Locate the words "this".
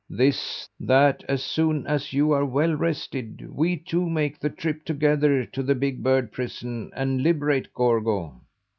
0.09-0.67